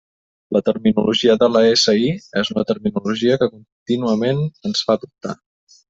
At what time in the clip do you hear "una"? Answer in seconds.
2.55-2.65